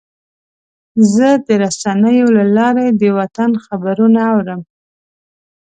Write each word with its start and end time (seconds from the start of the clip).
زه 1.13 1.27
د 1.45 1.47
رسنیو 1.63 2.27
له 2.37 2.45
لارې 2.57 2.87
د 3.01 3.03
وطن 3.17 3.51
خبرونه 3.65 4.19
اورم. 4.33 4.61